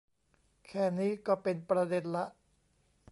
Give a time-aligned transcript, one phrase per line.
[0.67, 2.25] แค่นี้ก็เป็นประเด็นละ